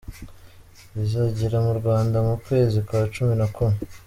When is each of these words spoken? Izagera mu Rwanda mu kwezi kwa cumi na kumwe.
Izagera 1.03 1.57
mu 1.65 1.73
Rwanda 1.79 2.17
mu 2.27 2.35
kwezi 2.45 2.77
kwa 2.87 2.99
cumi 3.13 3.33
na 3.39 3.47
kumwe. 3.53 3.77